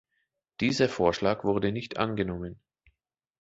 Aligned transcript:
Dieser 0.61 0.89
Vorschlag 0.89 1.43
wurde 1.43 1.71
nicht 1.71 1.97
angenommen. 1.99 2.59